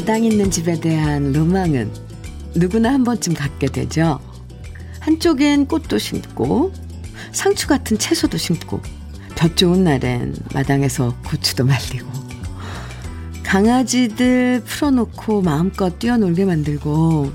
[0.00, 1.92] 마당 있는 집에 대한 로망은
[2.54, 4.18] 누구나 한 번쯤 갖게 되죠.
[5.00, 6.72] 한쪽엔 꽃도 심고
[7.32, 8.80] 상추 같은 채소도 심고
[9.36, 12.08] 볕 좋은 날엔 마당에서 고추도 말리고
[13.42, 17.30] 강아지들 풀어놓고 마음껏 뛰어놀게 만들고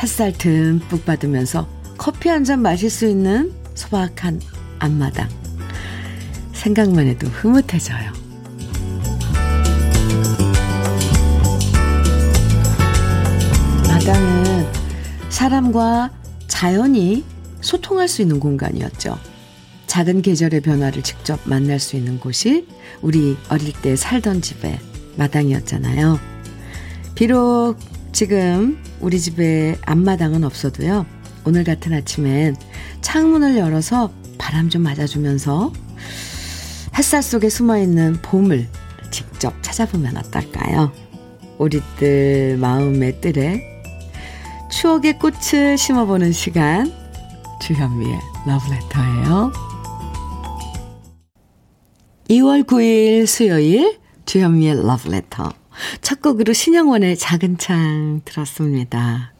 [0.00, 4.40] 햇살 듬뿍 받으면서 커피 한 잔 마실 수 있는 소박한
[4.78, 5.28] 앞마당
[6.52, 8.19] 생각만 해도 흐뭇해져요.
[15.40, 16.10] 사람과
[16.48, 17.24] 자연이
[17.62, 19.18] 소통할 수 있는 공간이었죠.
[19.86, 22.66] 작은 계절의 변화를 직접 만날 수 있는 곳이
[23.00, 24.78] 우리 어릴 때 살던 집의
[25.16, 26.20] 마당이었잖아요.
[27.14, 27.76] 비록
[28.12, 31.06] 지금 우리 집에 앞마당은 없어도요.
[31.46, 32.54] 오늘 같은 아침엔
[33.00, 35.72] 창문을 열어서 바람 좀 맞아주면서
[36.98, 38.68] 햇살 속에 숨어있는 봄을
[39.10, 40.92] 직접 찾아보면 어떨까요?
[41.56, 43.69] 우리들 마음의 뜰에
[44.70, 46.92] 추억의 꽃을 심어보는 시간
[47.60, 49.52] 주현미의 러브레터예요.
[52.28, 55.52] 2월 9일 수요일 주현미의 러브레터
[56.02, 59.34] 첫 곡으로 신영원의 작은 창 들었습니다.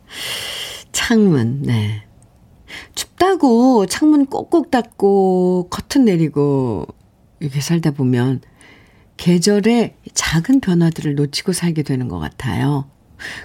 [0.90, 2.02] 창문 네.
[2.94, 6.86] 춥다고 창문 꼭꼭 닫고 커튼 내리고
[7.38, 8.40] 이렇게 살다 보면
[9.16, 12.90] 계절의 작은 변화들을 놓치고 살게 되는 것 같아요.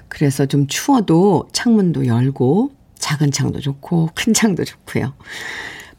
[0.08, 5.14] 그래서 좀 추워도 창문도 열고 작은 창도 좋고 큰 창도 좋고요.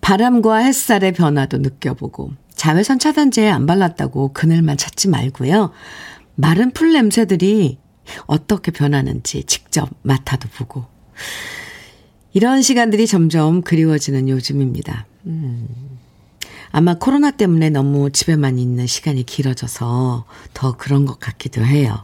[0.00, 5.72] 바람과 햇살의 변화도 느껴보고 자외선 차단제 안 발랐다고 그늘만 찾지 말고요.
[6.34, 7.78] 마른 풀 냄새들이
[8.26, 10.84] 어떻게 변하는지 직접 맡아도 보고
[12.32, 15.06] 이런 시간들이 점점 그리워지는 요즘입니다.
[15.26, 15.68] 음.
[16.70, 22.02] 아마 코로나 때문에 너무 집에만 있는 시간이 길어져서 더 그런 것 같기도 해요.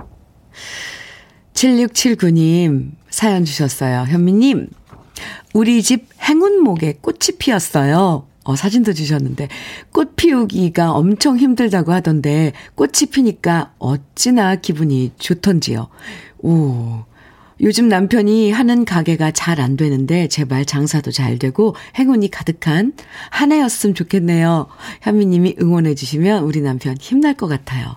[1.54, 4.04] 7679님 사연 주셨어요.
[4.08, 4.68] 현미님,
[5.54, 8.26] 우리 집 행운목에 꽃이 피었어요.
[8.44, 9.48] 어, 사진도 주셨는데,
[9.92, 15.88] 꽃 피우기가 엄청 힘들다고 하던데, 꽃이 피니까 어찌나 기분이 좋던지요.
[16.38, 17.04] 오,
[17.60, 22.94] 요즘 남편이 하는 가게가 잘 안 되는데, 제발 장사도 잘 되고, 행운이 가득한
[23.30, 24.66] 한 해였으면 좋겠네요.
[25.02, 27.94] 현미님이 응원해주시면 우리 남편 힘날 것 같아요.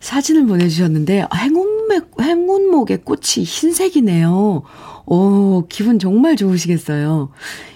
[0.00, 4.62] 사진을 보내주셨는데, 행운 목, 행운목의 꽃이 흰색이네요.
[5.06, 7.30] 오, 기분 정말 좋으시겠어요.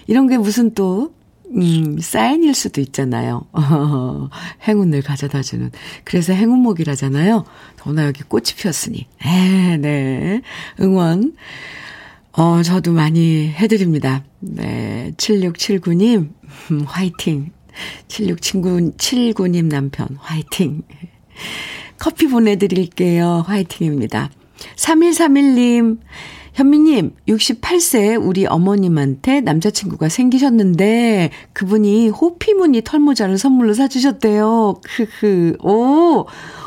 [0.07, 1.13] 이런 게 무슨 또,
[1.55, 3.45] 음, 사인일 수도 있잖아요.
[3.51, 4.29] 어,
[4.67, 5.71] 행운을 가져다 주는.
[6.03, 7.45] 그래서 행운목이라잖아요.
[7.77, 9.07] 더나 여기 꽃이 피었으니.
[9.25, 10.41] 에, 네.
[10.79, 11.35] 응원.
[12.31, 14.23] 어, 저도 많이 해드립니다.
[14.39, 15.13] 네.
[15.17, 16.29] 7679님,
[16.71, 17.51] 음, 화이팅.
[18.07, 20.83] 7679, 79님 남편, 화이팅.
[22.03, 23.45] 커피 보내드릴게요.
[23.47, 24.29] 화이팅입니다.
[24.75, 25.99] 3131님,
[26.51, 34.81] 현미님, 68세 우리 어머님한테 남자친구가 생기셨는데, 그분이 호피무늬 털모자를 선물로 사주셨대요.
[34.83, 36.25] 크흐, 오!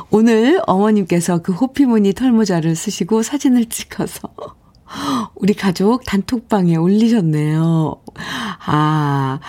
[0.08, 4.30] 오늘 어머님께서 그 호피무늬 털모자를 쓰시고 사진을 찍어서,
[5.36, 7.94] 우리 가족 단톡방에 올리셨네요.
[8.64, 9.40] 아,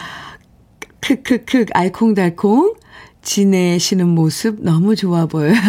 [0.99, 2.75] 크크크, 알콩달콩,
[3.21, 5.55] 지내시는 모습 너무 좋아 보여요.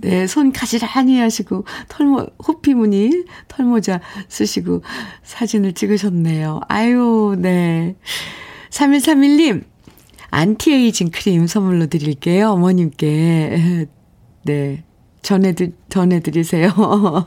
[0.00, 4.82] 네, 손 가지런히 하시고, 털모, 호피 무늬, 털모자 쓰시고
[5.24, 6.60] 사진을 찍으셨네요.
[6.68, 7.96] 아유, 네.
[8.70, 9.64] 3131님,
[10.30, 12.50] 안티에이징 크림 선물로 드릴게요.
[12.50, 13.86] 어머님께.
[14.44, 14.84] 네.
[15.22, 16.70] 전해드, 전해드리세요.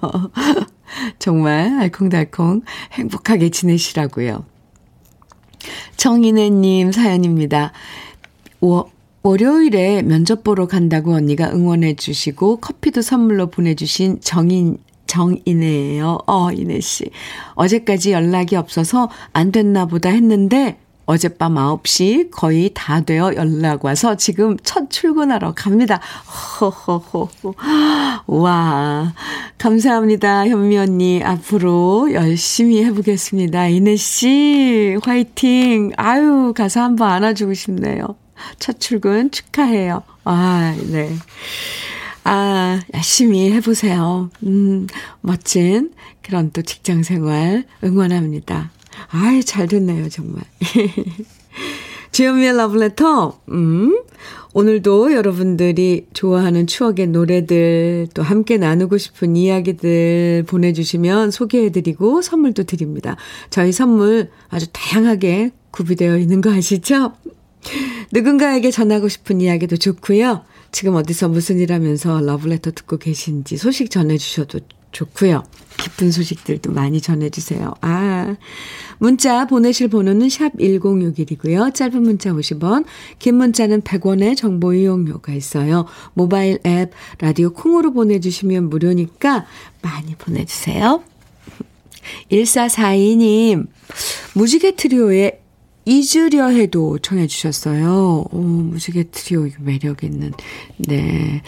[1.20, 2.62] 정말 알콩달콩
[2.94, 4.46] 행복하게 지내시라고요.
[5.98, 7.72] 정인혜님 사연입니다.
[9.24, 16.20] 월요일에 면접 보러 간다고 언니가 응원해 주시고 커피도 선물로 보내주신 정인, 정인혜예요.
[16.26, 17.12] 어, 이혜 씨.
[17.54, 20.80] 어제까지 연락이 없어서 안 됐나 보다 했는데
[21.12, 26.00] 어젯밤 9시 거의 다 되어 연락 와서 지금 첫 출근하러 갑니다.
[26.62, 27.30] 호호호.
[28.28, 29.14] 와.
[29.58, 30.48] 감사합니다.
[30.48, 31.22] 현미 언니.
[31.22, 33.68] 앞으로 열심히 해보겠습니다.
[33.68, 35.92] 이내 씨, 화이팅.
[35.98, 38.16] 아유, 가서 한번 안아주고 싶네요.
[38.58, 40.04] 첫 출근 축하해요.
[40.24, 41.14] 아, 네.
[42.24, 44.30] 아, 열심히 해보세요.
[44.44, 44.88] 음,
[45.20, 45.92] 멋진
[46.22, 48.72] 그런 또 직장 생활 응원합니다.
[49.10, 50.44] 아이, 잘 됐네요, 정말.
[52.12, 54.04] 주현미의 러브레터, 음,
[54.54, 63.16] 오늘도 여러분들이 좋아하는 추억의 노래들, 또 함께 나누고 싶은 이야기들 보내주시면 소개해드리고 선물도 드립니다.
[63.50, 67.14] 저희 선물 아주 다양하게 구비되어 있는 거 아시죠?
[68.12, 70.44] 누군가에게 전하고 싶은 이야기도 좋고요.
[70.74, 74.60] 지금 어디서 무슨 일 하면서 러브레터 듣고 계신지 소식 전해주셔도
[74.92, 75.44] 좋고요.
[75.78, 77.74] 기쁜 소식들도 많이 전해주세요.
[77.82, 78.36] 아,
[79.00, 81.74] 문자 보내실 번호는 샵 1061이고요.
[81.74, 82.86] 짧은 문자 50원,
[83.18, 85.86] 긴 문자는 100원의 정보 이용료가 있어요.
[86.14, 89.46] 모바일 앱 라디오 콩으로 보내주시면 무료니까
[89.82, 91.04] 많이 보내주세요.
[92.32, 93.68] 1442님,
[94.36, 95.40] 무지개 트리오의
[95.86, 98.26] 잊으려 해도 청해 주셨어요.
[98.32, 100.32] 오, 무지개 트리오 매력 있는,
[100.78, 101.42] 네,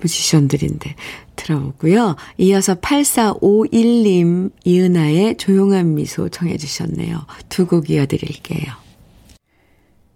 [0.00, 0.94] 뮤지션들인데
[1.36, 2.16] 들어보고요.
[2.38, 7.26] 이어서 8451님, 이은아의 조용한 미소 청해 주셨네요.
[7.48, 8.72] 두 곡 이어드릴게요.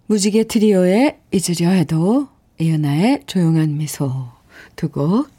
[0.07, 2.27] 무지개 트리오의 잊으려 해도,
[2.59, 4.27] 이은아의 조용한 미소
[4.75, 5.29] 두 곡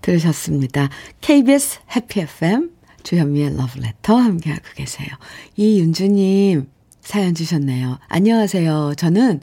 [0.00, 0.90] 들으셨습니다.
[1.20, 2.70] KBS 해피 FM,
[3.02, 5.08] 주현미의 러브레터 함께하고 계세요.
[5.56, 6.68] 이윤주님,
[7.00, 7.98] 사연 주셨네요.
[8.08, 8.94] 안녕하세요.
[8.96, 9.40] 저는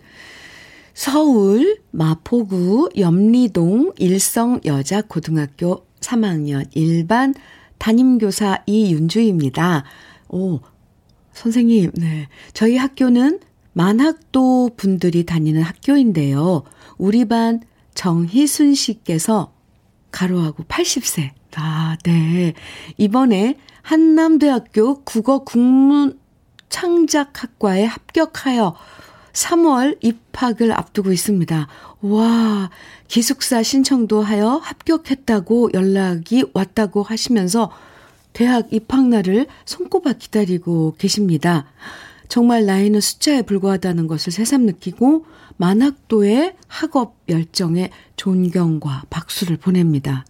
[1.00, 7.34] 서울 마포구 염리동 일성여자고등학교 3학년 일반
[7.78, 9.86] 담임교사 이윤주입니다.
[10.28, 10.60] 오,
[11.32, 12.28] 선생님, 네.
[12.52, 13.40] 저희 학교는
[13.72, 16.64] 만학도 분들이 다니는 학교인데요.
[16.98, 17.62] 우리 반
[17.94, 19.54] 정희순 씨께서
[20.12, 21.30] 가로하고 80세.
[21.56, 22.54] 아, 네.
[22.98, 26.20] 이번에 한남대학교 국어 국문
[26.68, 28.76] 창작학과에 합격하여
[29.34, 31.68] 3월 입학을 앞두고 있습니다.
[32.02, 32.70] 와,
[33.08, 37.72] 기숙사 신청도 하여 합격했다고 연락이 왔다고 하시면서
[38.34, 41.66] 대학 입학날을 손꼽아 기다리고 계십니다.
[42.28, 45.26] 정말 나이는 숫자에 불과하다는 것을 새삼 느끼고
[45.58, 50.26] 만학도의 학업 열정에 존경과 박수를 보냅니다.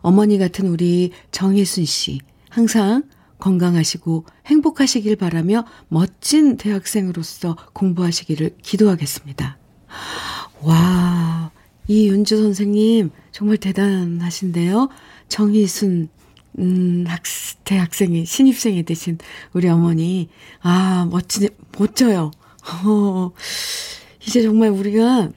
[0.00, 2.20] 어머니 같은 우리 정혜순 씨,
[2.50, 3.04] 항상
[3.38, 9.58] 건강하시고 행복하시길 바라며 멋진 대학생으로서 공부하시기를 기도하겠습니다.
[10.62, 11.50] 와,
[11.86, 14.88] 이 윤주 선생님 정말 대단하신데요.
[15.28, 16.08] 정희순
[16.58, 17.22] 음, 학,
[17.64, 19.18] 대학생이, 신입생이 되신
[19.52, 20.28] 우리 어머니.
[20.60, 21.48] 아, 멋지,
[21.78, 22.32] 멋져요.
[22.84, 23.30] 어,
[24.26, 25.30] 이제 정말 우리가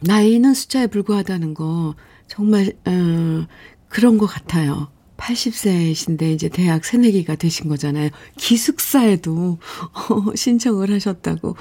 [0.00, 1.96] 나이는 숫자에 불과하다는 거,
[2.28, 3.46] 정말, 어,
[3.88, 4.88] 그런 것 같아요.
[5.18, 8.08] 80세이신데 이제 대학 새내기가 되신 거잖아요.
[8.36, 9.58] 기숙사에도
[9.92, 11.56] 어, 신청을 하셨다고.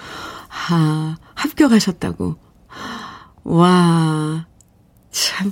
[0.70, 2.36] 아, 합격하셨다고.
[3.44, 4.48] 와,
[5.12, 5.52] 참.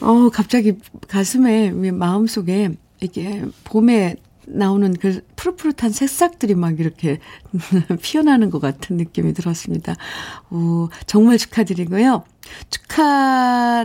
[0.00, 0.74] 어, 갑자기
[1.08, 2.70] 가슴에, 마음속에
[3.00, 7.18] 이게 봄에 나오는 그 푸릇푸릇한 새싹들이 막 이렇게
[8.00, 9.94] 피어나는 것 같은 느낌이 들었습니다.
[10.50, 12.24] 오, 정말 축하드리고요.
[12.70, 13.84] 축하,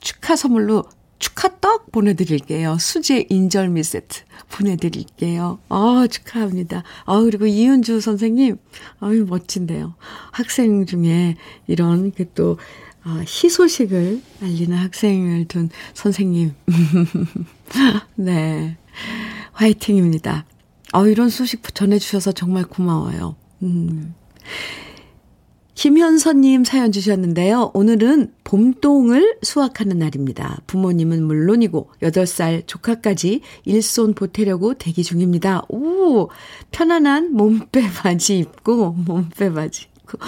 [0.00, 0.84] 축하 선물로
[1.18, 2.78] 축하떡 보내드릴게요.
[2.78, 5.58] 수제 인절미 세트 보내드릴게요.
[5.68, 6.84] 어, 축하합니다.
[7.04, 8.56] 어, 그리고 이은주 선생님,
[9.02, 9.94] 어유 멋진데요.
[10.30, 11.36] 학생 중에
[11.66, 12.58] 이런 그 또,
[13.04, 16.54] 어, 희소식을 알리는 학생을 둔 선생님.
[18.16, 18.76] 네.
[19.52, 20.44] 화이팅입니다.
[20.92, 23.36] 어, 이런 소식 전해주셔서 정말 고마워요.
[23.62, 24.14] 음.
[25.78, 27.70] 김현선님 사연 주셨는데요.
[27.72, 30.58] 오늘은 봄동을 수확하는 날입니다.
[30.66, 35.62] 부모님은 물론이고 8살 조카까지 일손 보태려고 대기 중입니다.
[35.68, 36.30] 오!
[36.72, 40.18] 편안한 몸빼 바지 입고, 몸빼 바지 입고,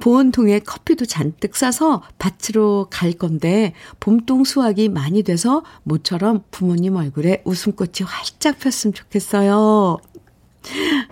[0.00, 8.06] 보온통에 커피도 잔뜩 싸서 밭으로 갈 건데, 봄동 수확이 많이 돼서 모처럼 부모님 얼굴에 웃음꽃이
[8.06, 9.98] 활짝 폈으면 좋겠어요.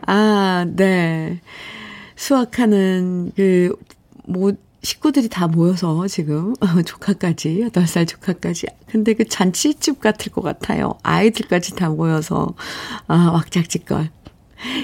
[0.07, 1.43] 아, 네.
[2.25, 3.77] 수확하는 그,
[4.27, 4.53] 뭐,
[4.83, 6.55] 식구들이 다 모여서 지금,
[6.87, 8.67] 조카까지, 8살 조카까지.
[8.87, 10.99] 근데 그 잔치집 같을 것 같아요.
[11.03, 12.55] 아이들까지 다 모여서,
[13.09, 14.09] 아, 왁작지껄.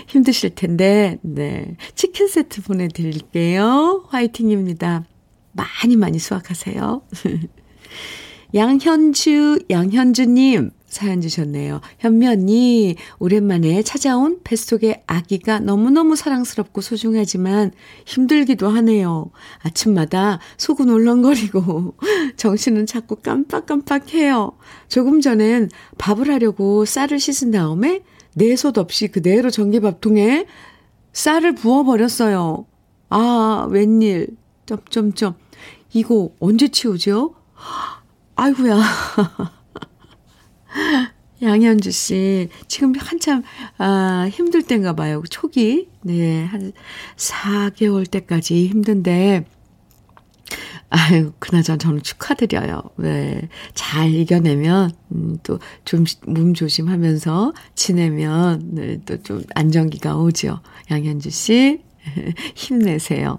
[0.08, 1.76] 힘드실 텐데, 네.
[1.94, 4.04] 치킨 세트 보내드릴게요.
[4.08, 5.04] 화이팅입니다.
[5.52, 7.02] 많이 많이 수확하세요.
[8.54, 11.80] 양현주, 양현주님, 사연 주셨네요.
[12.00, 17.70] 현미 언니, 오랜만에 찾아온 뱃속의 아기가 너무너무 사랑스럽고 소중하지만
[18.04, 19.30] 힘들기도 하네요.
[19.60, 21.94] 아침마다 속은 울렁거리고
[22.36, 24.52] 정신은 자꾸 깜빡깜빡해요.
[24.88, 28.02] 조금 전엔 밥을 하려고 쌀을 씻은 다음에
[28.34, 30.46] 내솥 없이 그대로 전기밥통에
[31.12, 32.66] 쌀을 부어버렸어요.
[33.10, 34.36] 아, 웬일.
[34.66, 35.34] 점점점.
[35.92, 37.34] 이거 언제 치우죠?
[38.34, 38.80] 아이고야.
[41.42, 43.42] 양현주 씨, 지금 한참,
[43.78, 45.22] 아, 힘들 때인가 봐요.
[45.30, 45.88] 초기.
[46.02, 46.72] 네, 한
[47.16, 49.46] 4개월 때까지 힘든데,
[50.90, 52.82] 아유, 그나저나 저는 축하드려요.
[52.96, 53.48] 네.
[53.74, 60.60] 잘 이겨내면, 음, 또, 좀, 몸 조심하면서 지내면, 네, 또좀 안정기가 오죠.
[60.90, 61.82] 양현주 씨,
[62.54, 63.38] 힘내세요.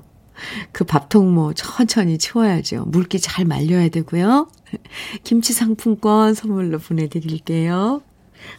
[0.71, 2.85] 그 밥통 뭐 천천히 치워야죠.
[2.87, 4.49] 물기 잘 말려야 되고요.
[5.23, 8.01] 김치 상품권 선물로 보내드릴게요.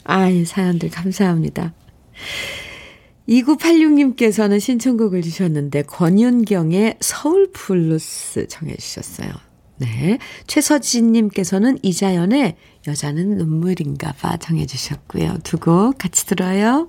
[0.05, 1.75] 아이, 사연들 감사합니다.
[3.29, 9.29] 2986님께서는 신청곡을 주셨는데, 권윤경의 서울 블루스 청해주셨어요.
[9.79, 10.19] 네.
[10.47, 15.39] 최서진님께서는 이자연의 여자는 눈물인가 봐 정해주셨고요.
[15.45, 16.89] 두 곡 같이 들어요.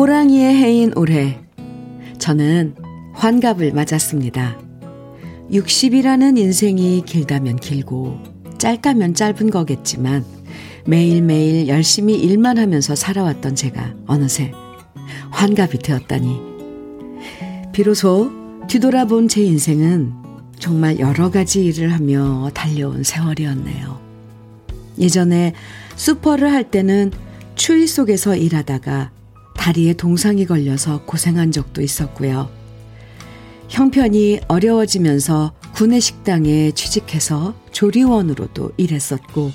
[0.00, 1.38] 호랑이의 해인 올해
[2.18, 2.74] 저는
[3.12, 4.58] 환갑을 맞았습니다.
[5.50, 8.18] 60이라는 인생이 길다면 길고
[8.56, 10.24] 짧다면 짧은 거겠지만
[10.86, 14.52] 매일매일 열심히 일만 하면서 살아왔던 제가 어느새
[15.32, 16.40] 환갑이 되었다니
[17.74, 18.30] 비로소
[18.68, 20.14] 뒤돌아본 제 인생은
[20.58, 24.00] 정말 여러 가지 일을 하며 달려온 세월이었네요.
[24.98, 25.52] 예전에
[25.96, 27.12] 슈퍼를 할 때는
[27.54, 29.19] 추위 속에서 일하다가
[29.60, 32.48] 다리에 동상이 걸려서 고생한 적도 있었고요.
[33.68, 39.52] 형편이 어려워지면서 구내 식당에 취직해서 조리원으로도 일했었고,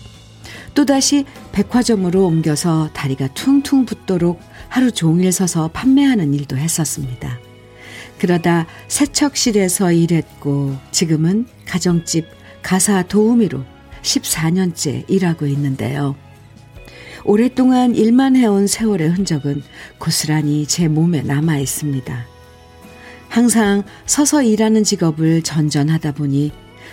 [0.75, 7.39] 또다시 백화점으로 옮겨서 다리가 퉁퉁 붓도록 하루 종일 서서 판매하는 일도 했었습니다.
[8.19, 12.27] 그러다 세척실에서 일했고, 지금은 가정집
[12.62, 13.63] 가사 도우미로
[14.03, 16.15] 14년째 일하고 있는데요.
[17.25, 19.63] 오랫동안 일만 해온 세월의 흔적은
[19.98, 22.25] 고스란히 제 몸에 남아 있습니다.
[23.29, 26.51] 항상 서서 일하는 직업을 전전하다 보니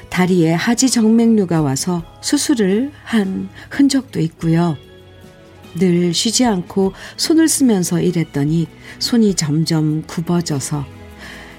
[0.08, 4.78] 다리에 하지 정맥류가 와서 수술을 한 흔적도 있고요.
[5.74, 8.68] 늘 쉬지 않고 손을 쓰면서 일했더니
[9.00, 10.86] 손이 점점 굽어져서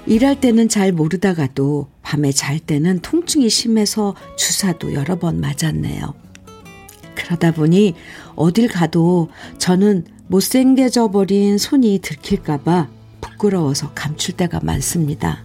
[0.06, 6.23] 일할 때는 잘 모르다가도 밤에 잘 때는 통증이 심해서 주사도 여러 번 맞았네요.
[7.14, 7.94] 그러다 보니
[8.36, 9.28] 어딜 가도
[9.58, 12.88] 저는 못생겨져 버린 손이 들킬까봐
[13.20, 15.44] 부끄러워서 감출 때가 많습니다.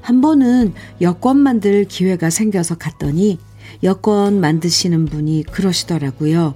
[0.00, 3.38] 한 번은 여권 만들 기회가 생겨서 갔더니
[3.82, 6.54] 여권 만드시는 분이 그러시더라고요.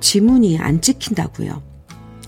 [0.00, 1.62] 지문이 안 찍힌다고요.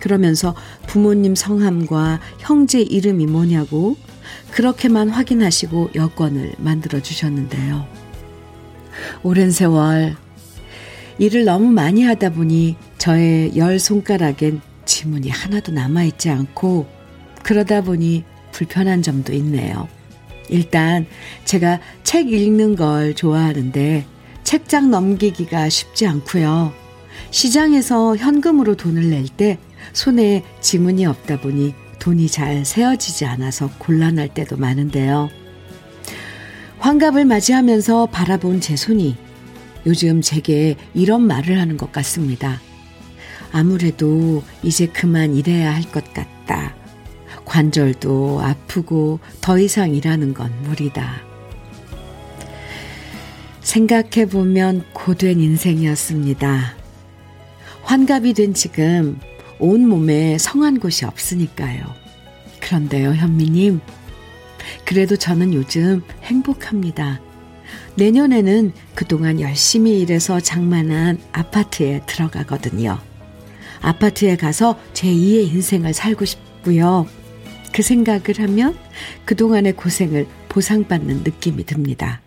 [0.00, 0.54] 그러면서
[0.86, 3.96] 부모님 성함과 형제 이름이 뭐냐고
[4.50, 7.86] 그렇게만 확인하시고 여권을 만들어 주셨는데요.
[9.22, 10.16] 오랜 세월
[11.18, 16.86] 일을 너무 많이 하다 보니 저의 열 손가락엔 지문이 하나도 남아있지 않고
[17.42, 19.88] 그러다 보니 불편한 점도 있네요.
[20.48, 21.06] 일단
[21.44, 24.06] 제가 책 읽는 걸 좋아하는데
[24.44, 26.72] 책장 넘기기가 쉽지 않고요.
[27.30, 29.58] 시장에서 현금으로 돈을 낼 때
[29.92, 35.28] 손에 지문이 없다 보니 돈이 잘 세어지지 않아서 곤란할 때도 많은데요.
[36.78, 39.16] 환갑을 맞이하면서 바라본 제 손이
[39.88, 42.60] 요즘 제게 이런 말을 하는 것 같습니다.
[43.52, 46.74] 아무래도 이제 그만 일해야 할 것 같다.
[47.46, 51.22] 관절도 아프고 더 이상 일하는 건 무리다.
[53.62, 56.74] 생각해보면 고된 인생이었습니다.
[57.84, 59.18] 환갑이 된 지금
[59.58, 61.82] 온 몸에 성한 곳이 없으니까요.
[62.60, 63.80] 그런데요, 현미님.
[64.84, 67.22] 그래도 저는 요즘 행복합니다.
[67.98, 72.98] 내년에는 그동안 열심히 일해서 장만한 아파트에 들어가거든요.
[73.80, 77.06] 아파트에 가서 제2의 인생을 살고 싶고요.
[77.72, 78.76] 그 생각을 하면
[79.24, 82.20] 그동안의 고생을 보상받는 느낌이 듭니다.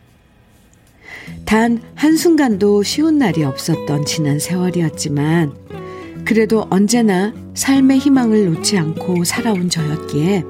[1.45, 5.53] 단 한순간도 쉬운 날이 없었던 지난 세월이었지만
[6.25, 10.43] 그래도 언제나 삶의 희망을 놓지 않고 살아온 저였기에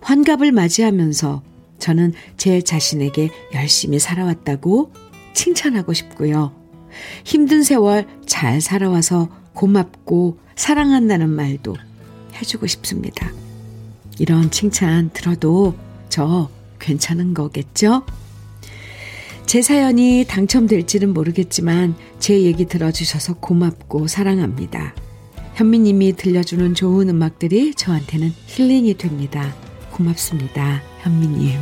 [0.00, 1.49] 환갑을 맞이하면서
[1.80, 4.92] 저는 제 자신에게 열심히 살아왔다고
[5.34, 6.52] 칭찬하고 싶고요.
[7.24, 11.76] 힘든 세월 잘 살아와서 고맙고 사랑한다는 말도
[12.36, 13.32] 해주고 싶습니다.
[14.18, 15.74] 이런 칭찬 들어도
[16.08, 18.04] 저 괜찮은 거겠죠?
[19.46, 24.94] 제 사연이 당첨될지는 모르겠지만 제 얘기 들어주셔서 고맙고 사랑합니다.
[25.54, 29.54] 현미님이 들려주는 좋은 음악들이 저한테는 힐링이 됩니다.
[29.90, 30.89] 고맙습니다.
[31.02, 31.58] 현미님.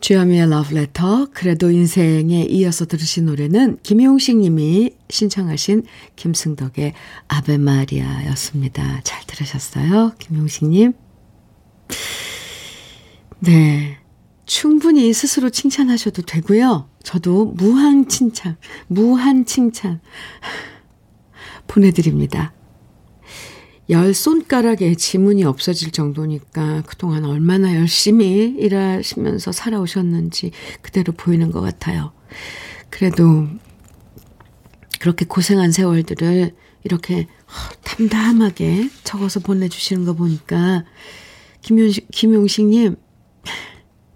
[0.00, 5.84] 주현미의 러브레터 그래도 인생에 이어서 들으신 노래는 김용식 님이 신청하신
[6.16, 6.94] 김승덕의
[7.28, 9.02] 아베마리아였습니다.
[9.04, 10.14] 잘 들으셨어요?
[10.18, 10.94] 김용식 님.
[13.38, 13.98] 네.
[14.46, 16.88] 충분히 스스로 칭찬하셔도 되고요.
[17.04, 18.56] 저도 무한 칭찬,
[18.88, 20.00] 무한 칭찬
[21.68, 22.52] 보내드립니다.
[23.90, 32.12] 열 손가락에 지문이 없어질 정도니까 그동안 얼마나 열심히 일하시면서 살아오셨는지 그대로 보이는 것 같아요.
[32.88, 33.48] 그래도
[35.00, 36.54] 그렇게 고생한 세월들을
[36.84, 37.26] 이렇게
[37.82, 40.84] 담담하게 적어서 보내주시는 거 보니까
[41.62, 42.96] 김용식, 김용식님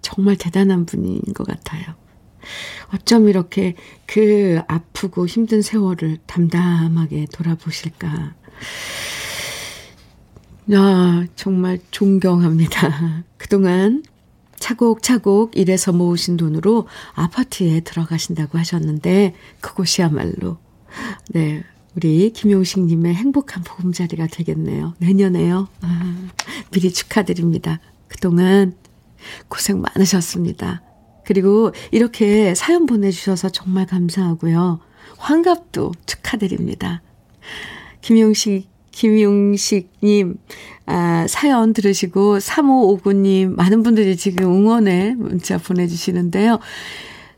[0.02, 1.82] 정말 대단한 분인 것 같아요.
[2.94, 3.74] 어쩜 이렇게
[4.06, 8.34] 그 아프고 힘든 세월을 담담하게 돌아보실까.
[10.72, 13.24] 아, 정말 존경합니다.
[13.36, 14.02] 그동안
[14.58, 20.56] 차곡차곡 일해서 모으신 돈으로 아파트에 들어가신다고 하셨는데, 그곳이야말로,
[21.30, 21.62] 네,
[21.96, 24.94] 우리 김용식님의 행복한 보금자리가 되겠네요.
[24.98, 25.68] 내년에요.
[25.82, 26.28] 아,
[26.70, 27.80] 미리 축하드립니다.
[28.08, 28.74] 그동안
[29.48, 30.82] 고생 많으셨습니다.
[31.24, 34.80] 그리고 이렇게 사연 보내주셔서 정말 감사하고요.
[35.18, 37.02] 환갑도 축하드립니다.
[38.00, 40.36] 김용식 김용식님,
[40.86, 46.60] 아, 사연 들으시고, 3559님, 많은 분들이 지금 응원의 문자 보내주시는데요.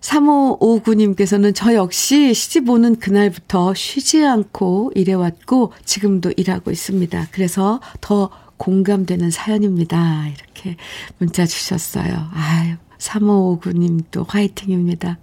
[0.01, 7.29] 3559님께서는 저 역시 시집 오는 그날부터 쉬지 않고 일해왔고, 지금도 일하고 있습니다.
[7.33, 10.29] 그래서 더 공감되는 사연입니다.
[10.29, 10.77] 이렇게
[11.19, 12.29] 문자 주셨어요.
[12.33, 15.19] 아유, 3559님도 화이팅입니다.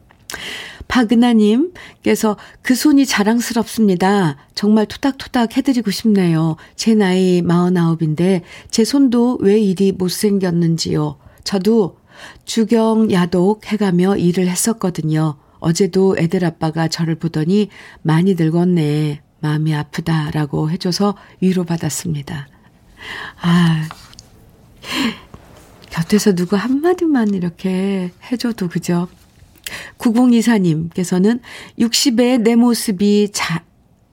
[0.88, 4.38] 박은하님께서 그 손이 자랑스럽습니다.
[4.56, 6.56] 정말 토닥토닥 해드리고 싶네요.
[6.76, 11.18] 제 나이 49인데 제 손도 왜 이리 못생겼는지요.
[11.44, 11.98] 저도
[12.46, 15.38] 주경, 야독 해가며 일을 했었거든요.
[15.60, 17.70] 어제도 애들 아빠가 저를 보더니
[18.02, 19.22] 많이 늙었네.
[19.40, 22.48] 마음이 아프다라고 해줘서 위로받았습니다.
[23.42, 23.90] 아,
[25.90, 29.08] 곁에서 누구 한마디만 이렇게 해줘도 그죠?
[29.98, 31.40] 9024님께서는
[31.80, 33.64] 60에 내 모습이 자,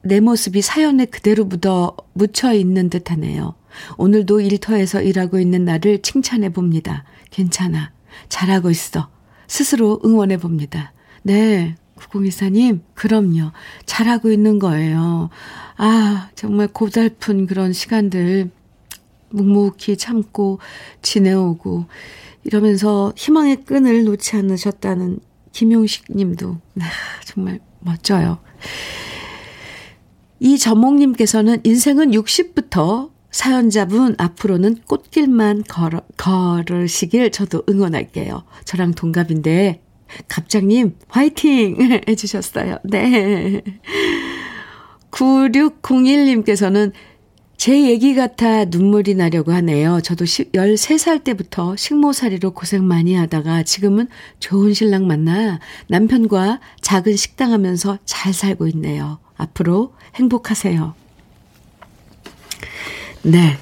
[0.01, 3.55] 내 모습이 사연에 그대로 묻어, 묻혀 있는 듯 하네요.
[3.97, 7.03] 오늘도 일터에서 일하고 있는 나를 칭찬해 봅니다.
[7.29, 7.91] 괜찮아.
[8.29, 9.09] 잘하고 있어.
[9.47, 10.93] 스스로 응원해 봅니다.
[11.23, 11.75] 네.
[11.95, 13.51] 9024님, 그럼요.
[13.85, 15.29] 잘하고 있는 거예요.
[15.77, 18.49] 아, 정말 고달픈 그런 시간들
[19.29, 20.59] 묵묵히 참고
[21.01, 21.85] 지내오고
[22.43, 25.19] 이러면서 희망의 끈을 놓지 않으셨다는
[25.51, 26.85] 김용식 님도 아,
[27.25, 28.39] 정말 멋져요.
[30.39, 38.43] 이 전목님께서는 인생은 60부터 사연자분 앞으로는 꽃길만 걸어, 걸으시길 저도 응원할게요.
[38.65, 39.81] 저랑 동갑인데
[40.27, 42.79] 갑장님 화이팅 해주셨어요.
[42.83, 43.61] 네.
[45.11, 46.91] 9601님께서는
[47.61, 50.01] 제 얘기 같아 눈물이 나려고 하네요.
[50.01, 54.07] 저도 13살 때부터 식모살이로 고생 많이 하다가 지금은
[54.39, 59.19] 좋은 신랑 만나 남편과 작은 식당 하면서 잘 살고 있네요.
[59.37, 60.95] 앞으로 행복하세요.
[63.21, 63.57] 네.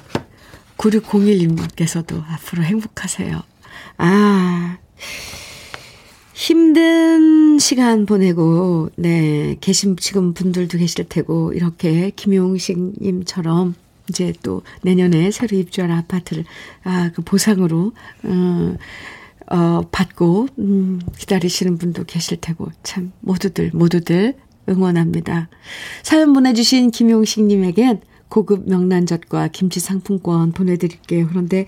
[0.78, 3.42] 9601님께서도 앞으로 행복하세요.
[3.98, 4.78] 아,
[6.32, 13.74] 힘든 시간 보내고, 네, 계신 지금 분들도 계실 테고, 이렇게 김용식님처럼
[14.10, 16.44] 이제 또 내년에 새로 입주할 아파트를,
[16.84, 17.92] 아, 그 보상으로,
[18.24, 18.76] 어,
[19.50, 24.34] 어, 받고, 음, 기다리시는 분도 계실 테고, 참, 모두들, 모두들
[24.68, 25.48] 응원합니다.
[26.02, 31.26] 사연 보내주신 김용식님에겐 고급 명란젓과 김치 상품권 보내드릴게요.
[31.28, 31.66] 그런데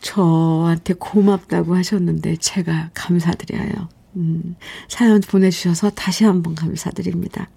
[0.00, 3.88] 저한테 고맙다고 하셨는데 제가 감사드려요.
[4.16, 4.56] 음,
[4.88, 7.48] 사연 보내주셔서 다시 한번 감사드립니다.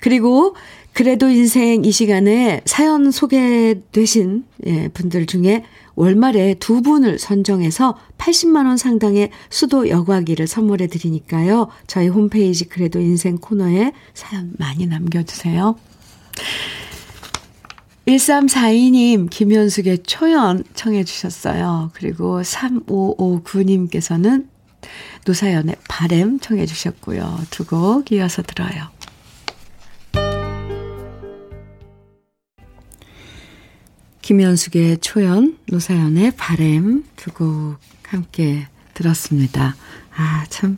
[0.00, 0.54] 그리고
[0.98, 5.62] 그래도 인생 이 시간에 사연 소개되신 예, 분들 중에
[5.94, 11.68] 월말에 두 분을 선정해서 80만원 상당의 수도 여과기를 선물해 드리니까요.
[11.86, 15.76] 저희 홈페이지 그래도 인생 코너에 사연 많이 남겨주세요.
[18.08, 21.92] 1342님, 김현숙의 초연 청해 주셨어요.
[21.94, 24.48] 그리고 3559님께서는
[25.28, 27.38] 노사연의 바램 청해 주셨고요.
[27.50, 28.97] 두 곡 이어서 들어요.
[34.28, 39.74] 김현숙의 초연, 노사연의 바램 두 곡 함께 들었습니다.
[40.14, 40.76] 아, 참,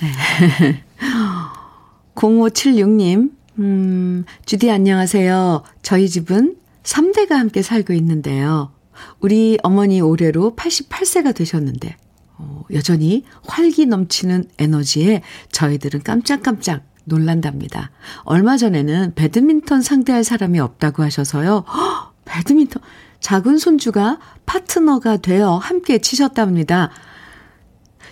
[0.00, 0.82] 네.
[2.16, 5.62] 0576님, 음, 주디 안녕하세요.
[5.82, 8.72] 저희 집은 3대가 함께 살고 있는데요.
[9.20, 11.96] 우리 어머니 올해로 88세가 되셨는데,
[12.38, 17.92] 어, 여전히 활기 넘치는 에너지에 저희들은 깜짝깜짝 놀란답니다.
[18.24, 21.58] 얼마 전에는 배드민턴 상대할 사람이 없다고 하셔서요.
[21.58, 22.82] 허, 배드민턴
[23.20, 26.90] 작은 손주가 파트너가 되어 함께 치셨답니다.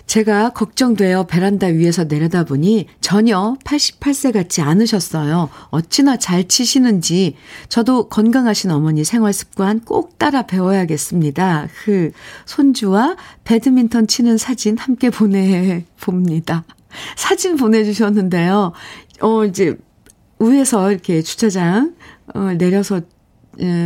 [0.07, 5.49] 제가 걱정되어 베란다 위에서 내려다보니 전혀 88세 같지 않으셨어요.
[5.71, 7.37] 어찌나 잘 치시는지
[7.69, 11.69] 저도 건강하신 어머니 생활 습관 꼭 따라 배워야겠습니다.
[11.85, 12.11] 그
[12.45, 16.65] 손주와 배드민턴 치는 사진 함께 보내 봅니다.
[17.17, 18.73] 사진 보내 주셨는데요.
[19.21, 19.77] 어, 이제
[20.39, 21.95] 위에서 이렇게 주차장
[22.35, 23.03] 어, 내려서 에,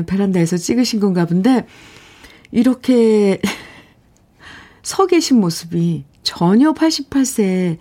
[0.07, 1.67] 베란다에서 찍으신 건가 본데
[2.51, 3.41] 이렇게
[4.83, 7.79] 서 계신 모습이 전혀 88세의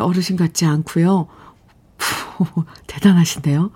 [0.00, 1.28] 어르신 같지 않고요.
[2.86, 3.70] 대단하신데요.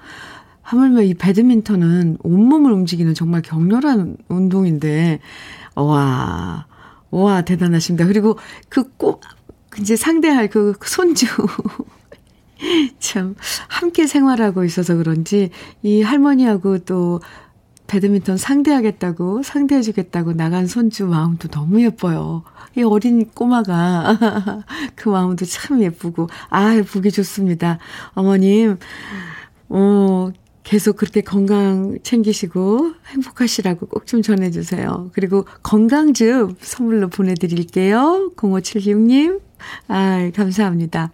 [0.62, 5.18] 하물며 이 배드민턴은 온몸을 움직이는 정말 격렬한 운동인데,
[5.76, 6.66] 와,
[7.10, 8.06] 와, 대단하십니다.
[8.06, 9.22] 그리고 그 꼭,
[9.80, 11.26] 이제 상대할 그 손주.
[12.98, 13.34] 참,
[13.68, 15.50] 함께 생활하고 있어서 그런지,
[15.82, 17.20] 이 할머니하고 또
[17.86, 22.44] 배드민턴 상대하겠다고, 상대해주겠다고 나간 손주 마음도 너무 예뻐요.
[22.76, 27.78] 이 어린 꼬마가 그 마음도 참 예쁘고 아 보기 좋습니다.
[28.12, 28.78] 어머님
[29.68, 30.30] 어
[30.62, 35.10] 계속 그렇게 건강 챙기시고 행복하시라고 꼭 좀 전해주세요.
[35.14, 38.32] 그리고 건강즙 선물로 보내드릴게요.
[38.36, 39.40] 0576님.
[39.88, 41.10] 아, 감사합니다.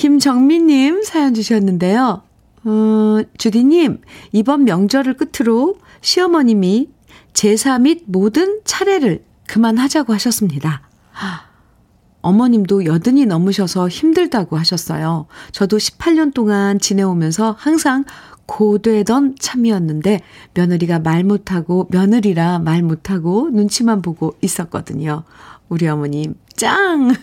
[0.00, 2.22] 김정민님 사연 주셨는데요.
[2.64, 4.00] 어, 주디님,
[4.32, 6.88] 이번 명절을 끝으로 시어머님이
[7.34, 10.88] 제사 및 모든 차례를 그만하자고 하셨습니다.
[12.22, 15.26] 어머님도 여든이 넘으셔서 힘들다고 하셨어요.
[15.52, 18.06] 저도 18년 동안 지내오면서 항상
[18.46, 20.20] 고되던 참이었는데
[20.54, 25.24] 며느리가 말 못하고 며느리라 말 못하고 눈치만 보고 있었거든요.
[25.70, 27.14] 우리 어머님 짱!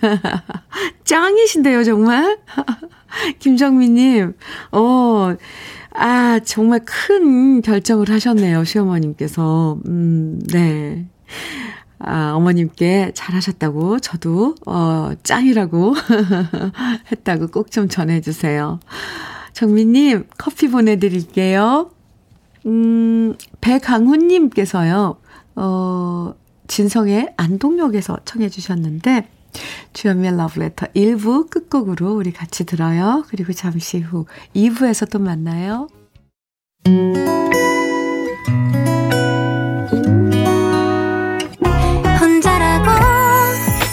[1.05, 2.39] 짱이신데요, 정말?
[3.39, 4.33] 김정민님,
[4.71, 5.35] 어,
[5.91, 9.77] 아, 정말 큰 결정을 하셨네요, 시어머님께서.
[9.87, 11.07] 음, 네.
[11.99, 15.95] 아, 어머님께 잘하셨다고 저도 어 짱이라고
[17.11, 18.79] 했다고 꼭 좀 전해주세요.
[19.53, 21.89] 정민님 커피 보내드릴게요.
[22.67, 25.17] 음, 배강훈님께서요.
[25.55, 26.33] 어
[26.67, 29.29] 진성의 안동역에서 청해 주셨는데
[29.93, 33.23] 주연미의 러브레터 1부 끝곡으로 우리 같이 들어요.
[33.29, 34.25] 그리고 잠시 후
[34.55, 35.87] 2부에서 또 만나요.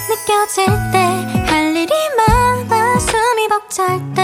[0.08, 4.23] 느껴질 때 할 일이 많아 숨이 벅찰 때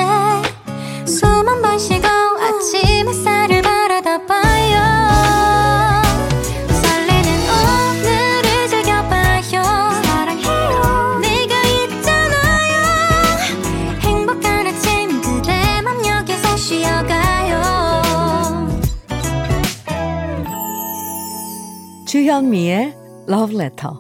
[22.20, 22.94] 주현미의
[23.30, 23.94] Love Letter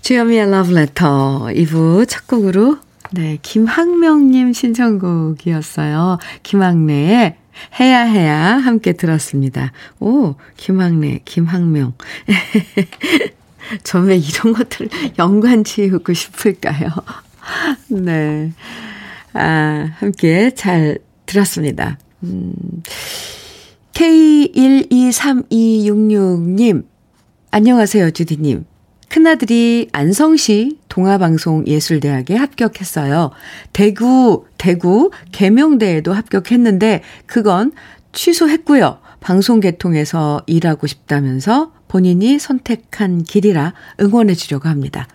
[0.00, 2.78] 주현미의 러브레터 2부 첫 곡으로
[3.10, 6.16] 네, 김학명님 신청곡이었어요.
[6.42, 7.36] 김학래의
[7.78, 9.72] 해야 해야 함께 들었습니다.
[10.00, 11.92] 오, 김학래, 김학명.
[13.84, 14.88] 전왜 이런 것들
[15.18, 16.88] 연관 지우고 싶을까요?
[17.88, 18.52] 네.
[19.32, 21.98] 아, 함께 잘 들었습니다.
[22.22, 22.54] 음,
[23.92, 26.84] K123266님,
[27.50, 28.64] 안녕하세요, 주디님.
[29.08, 33.30] 큰아들이 안성시 동아방송예술대학에 합격했어요.
[33.72, 37.72] 대구, 대구 개명대에도 합격했는데 그건
[38.12, 38.98] 취소했고요.
[39.20, 45.08] 방송계통에서 일하고 싶다면서 본인이 선택한 길이라 응원해 주려고 합니다.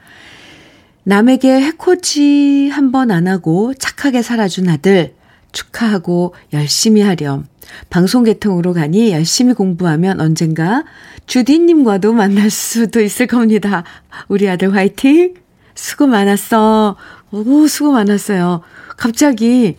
[1.04, 5.14] 남에게 해코지 한 번 안 하고 착하게 살아준 아들
[5.52, 7.46] 축하하고 열심히 하렴.
[7.90, 10.84] 방송계통으로 가니 열심히 공부하면 언젠가
[11.26, 13.84] 주디님과도 만날 수도 있을 겁니다.
[14.28, 15.34] 우리 아들 화이팅!
[15.74, 16.98] 수고 많았어.
[17.32, 18.62] 오, 수고 많았어요.
[18.98, 19.78] 갑자기,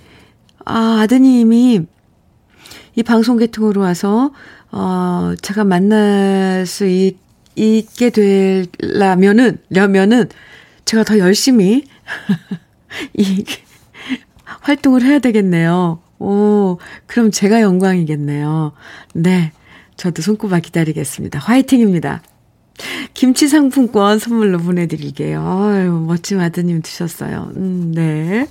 [0.64, 1.82] 아, 아드님이
[2.96, 4.32] 이 방송계통으로 와서,
[4.70, 7.18] 어, 제가 만날 수 있,
[7.56, 10.28] 있게 되려면은, 려면은,
[10.84, 11.84] 제가 더 열심히,
[13.14, 13.44] 이,
[14.44, 16.00] 활동을 해야 되겠네요.
[16.18, 18.72] 오, 그럼 제가 영광이겠네요.
[19.14, 19.52] 네.
[19.96, 21.38] 저도 손꼽아 기다리겠습니다.
[21.38, 22.22] 화이팅입니다.
[23.14, 25.40] 김치 상품권 선물로 보내드릴게요.
[25.40, 27.52] 아유, 멋진 아드님 드셨어요.
[27.56, 28.48] 음, 네.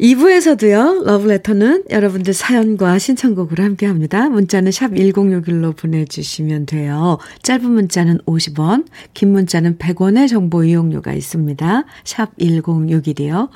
[0.00, 4.30] 2부에서도요, 러브레터는 여러분들 사연과 신청곡으로 함께 합니다.
[4.30, 7.18] 문자는 샵 1061로 보내주시면 돼요.
[7.42, 11.84] 짧은 문자는 50원, 긴 문자는 100원의 정보 이용료가 있습니다.
[12.04, 13.50] 샵 1061이요.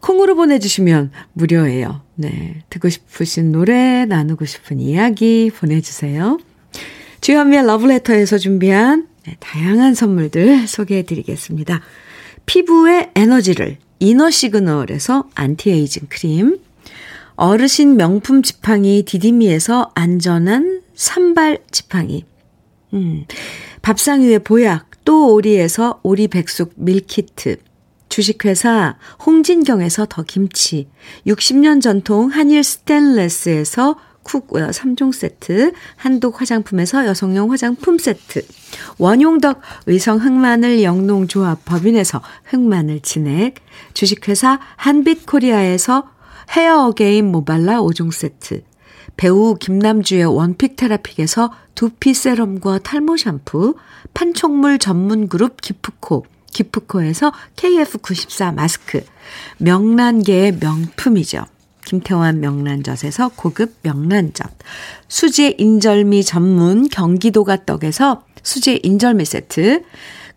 [0.00, 2.02] 콩으로 보내주시면 무료예요.
[2.14, 2.62] 네.
[2.68, 6.38] 듣고 싶으신 노래, 나누고 싶은 이야기 보내주세요.
[7.22, 11.80] 주현미의 러브레터에서 준비한 네, 다양한 선물들 소개해 드리겠습니다.
[12.44, 16.60] 피부의 에너지를 이너 시그널에서 안티에이징 크림,
[17.34, 22.24] 어르신 명품 지팡이 디디미에서 안전한 삼발 지팡이,
[22.94, 23.24] 음,
[23.82, 27.56] 밥상 위의 보약 또 오리에서 오리 백숙 meal kit,
[28.08, 30.88] 주식회사 홍진경에서 더 김치,
[31.26, 33.96] 60년 전통 한일 스텐레스에서
[34.28, 38.44] cookware 3종 세트, 한독 화장품에서 여성용 화장품 세트,
[38.98, 43.54] 원용덕 의성 흑마늘 영농조합 법인에서 흑마늘 진액,
[43.98, 46.04] 주식회사 한빛코리아에서
[46.52, 48.62] 헤어 어게인 모발라 5종 세트,
[49.16, 53.74] 배우 김남주의 one pick 테라픽에서 두피 세럼과 탈모 샴푸,
[54.14, 59.04] 판촉물 전문 그룹 기프코, 기프코에서 KF94 마스크,
[59.58, 61.46] 명란계의 명품이죠.
[61.84, 64.48] 김태환 명란젓에서 고급 명란젓,
[65.08, 69.82] 수제 인절미 전문 경기도가 떡에서 수제 인절미 세트,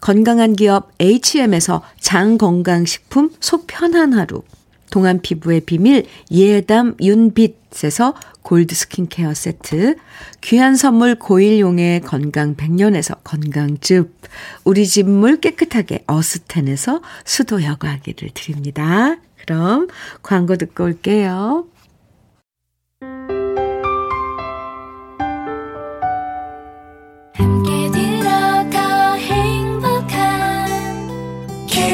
[0.02, 4.44] 건강한 기업 H&M에서 장건강식품 속 편한 하루,
[4.90, 9.96] 동안 피부의 비밀 예담 윤빛에서 골드 스킨케어 세트,
[10.42, 14.20] 귀한 선물 고일용의 건강 100년에서 건강즙,
[14.66, 19.18] 우리 집 물 깨끗하게 어스텐에서 수도 여과기를 드립니다.
[19.40, 19.88] 그럼
[20.24, 21.66] 광고 듣고 올게요.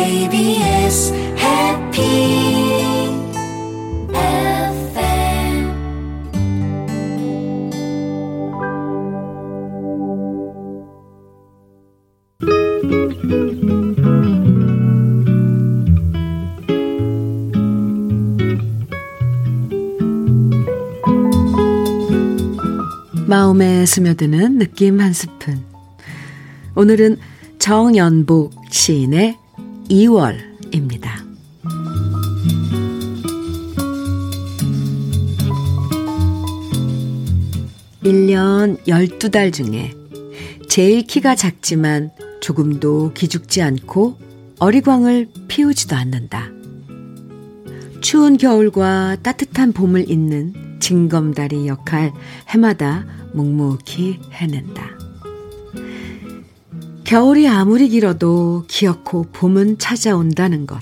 [0.07, 2.47] KBS 해피
[23.27, 25.65] 마음에 스며드는 느낌 한 스푼.
[26.75, 27.17] 오늘은
[27.59, 29.37] 정연복 시인의
[29.89, 31.27] 2월입니다.
[38.03, 39.93] 1년 12달 중에
[40.69, 44.17] 제일 키가 작지만 조금도 기죽지 않고
[44.59, 46.49] 어리광을 피우지도 않는다.
[48.01, 52.13] 추운 겨울과 따뜻한 봄을 잇는 징검다리 역할
[52.47, 54.96] 해마다 묵묵히 해낸다.
[57.07, 60.77] 겨울이 아무리 길어도 기어코 봄은 찾아온다는 것.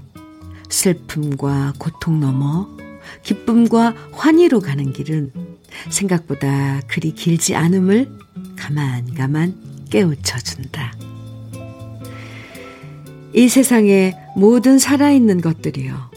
[0.69, 2.67] 슬픔과 고통 넘어
[3.21, 5.31] 기쁨과 환희로 가는 길은
[5.91, 8.09] 생각보다 그리 길지 않음을
[8.55, 10.95] 가만가만 깨우쳐준다.
[13.35, 16.09] 이 세상의 모든 살아있는 것들이여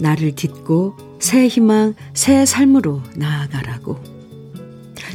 [0.00, 4.15] 나를 딛고 새 희망, 새 삶으로 나아가라고.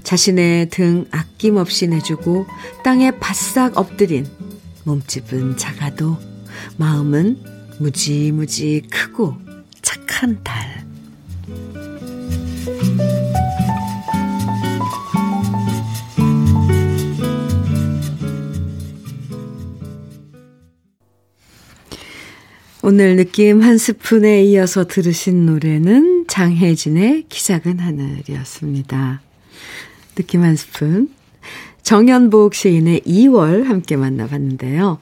[0.04, 2.46] 자신의 등 아낌없이 내주고
[2.84, 4.26] 땅에 바싹 엎드린
[4.84, 6.18] 몸집은 작아도
[6.78, 7.38] 마음은
[7.80, 9.36] 무지무지 크고
[9.82, 10.82] 착한 달.
[22.84, 29.22] 오늘 느낌 한 스푼에 이어서 들으신 노래는 장혜진의 키 작은 하늘이었습니다.
[30.16, 31.10] 느낌 한 스푼.
[31.84, 35.00] 정연복 시인의 2월 함께 만나봤는데요.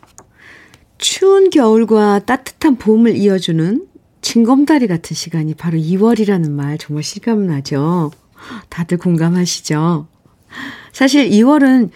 [0.97, 3.87] 추운 겨울과 따뜻한 봄을 이어주는
[4.21, 8.11] 징검다리 같은 시간이 바로 2월이라는 말 정말 실감나죠?
[8.69, 10.07] 다들 공감하시죠?
[10.91, 11.89] 사실 2월은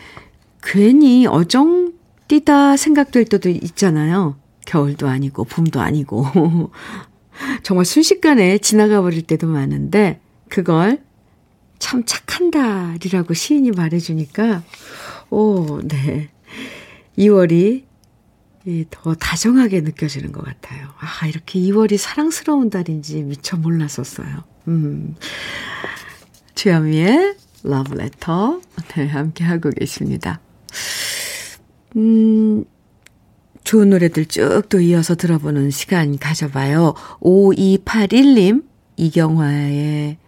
[0.61, 1.93] 괜히 어정
[2.27, 4.37] 뛰다 생각될 때도 있잖아요.
[4.65, 6.71] 겨울도 아니고 봄도 아니고
[7.63, 11.01] 정말 순식간에 지나가 버릴 때도 많은데 그걸
[11.83, 14.63] 참 착한 달이라고 시인이 말해주니까,
[15.29, 16.29] 오, 네.
[17.17, 17.83] 2월이
[18.89, 20.87] 더 다정하게 느껴지는 것 같아요.
[20.97, 24.45] 아, 이렇게 2월이 사랑스러운 달인지 미처 몰랐었어요.
[24.69, 25.15] 음.
[26.55, 28.61] 주현미의 러브레터.
[28.95, 30.39] 네, 함께 하고 계십니다.
[31.97, 32.63] 음,
[33.65, 36.93] 좋은 노래들 쭉 또 이어서 들어보는 시간 가져봐요.
[37.19, 38.63] 5281님,
[38.95, 40.22] 이경화의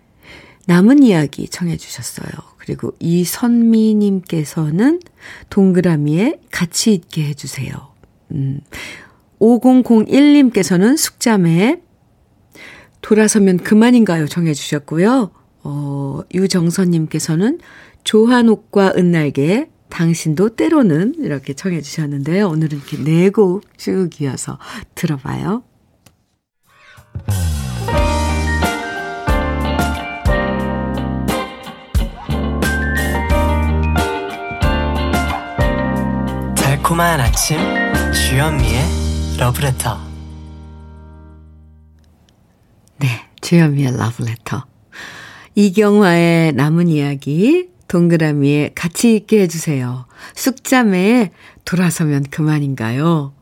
[0.67, 2.27] 남은 이야기 청해 주셨어요.
[2.57, 4.99] 그리고 이선미님께서는
[5.49, 7.73] 동그라미에 같이 있게 해주세요.
[8.31, 8.59] 음,
[9.39, 11.81] 5001님께서는 숙자매
[13.01, 14.27] 돌아서면 그만인가요?
[14.27, 15.29] 정해 주셨고요.
[15.63, 17.59] 어, 유정선님께서는
[18.03, 22.47] 조한옥과 은날개, 당신도 때로는 이렇게 청해 주셨는데요.
[22.47, 24.57] 오늘은 이렇게 네곡쭉 이어서
[24.95, 25.63] 들어봐요.
[36.85, 37.57] 달콤한 아침
[38.13, 38.79] 주현미의
[39.39, 39.97] 러브레터
[42.97, 43.07] 네,
[43.41, 44.65] 주현미의 러브레터
[45.55, 50.05] 이경화의 남은 이야기 동그라미에 같이 있게 해주세요.
[50.35, 51.31] 쑥잠에
[51.65, 53.33] 돌아서면 그만인가요?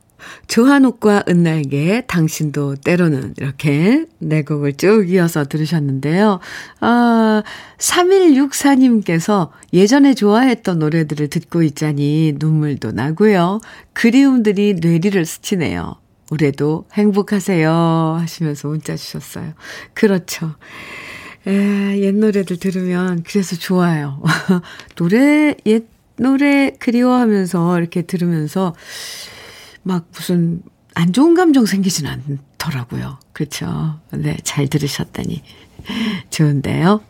[0.48, 6.40] 조한옥과 은날개, 당신도 때로는 이렇게 네 곡을 쭉 이어서 들으셨는데요.
[6.80, 7.44] 아,
[7.78, 13.60] 3164님께서 예전에 좋아했던 노래들을 듣고 있자니 눈물도 나고요.
[13.94, 15.96] 그리움들이 뇌리를 스치네요.
[16.32, 18.18] 올해도 행복하세요.
[18.20, 19.54] 하시면서 문자 주셨어요.
[19.94, 20.56] 그렇죠.
[21.46, 24.22] 에, 옛 노래들 들으면 그래서 좋아요.
[24.96, 25.84] 노래, 옛
[26.16, 28.76] 노래 그리워하면서 이렇게 들으면서
[29.84, 30.62] 막 무슨
[30.96, 33.20] 안 좋은 감정 생기진 않더라고요.
[33.34, 34.00] 그렇죠.
[34.12, 35.44] 네, 잘 들으셨다니.
[36.30, 37.02] 좋은데요.